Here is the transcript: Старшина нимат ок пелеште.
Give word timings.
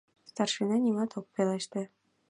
Старшина 0.29 0.75
нимат 0.83 1.11
ок 1.19 1.25
пелеште. 1.33 1.81